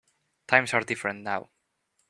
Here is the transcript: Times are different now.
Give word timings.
Times 0.47 0.73
are 0.73 0.81
different 0.81 1.21
now. 1.21 1.51